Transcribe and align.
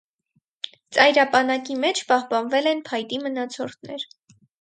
Ծայրապանակի 0.95 1.75
մեջ 1.83 2.01
պահպանվել 2.11 2.71
են 2.71 2.81
փայտի 2.89 3.21
մնացորդներ։ 3.27 4.07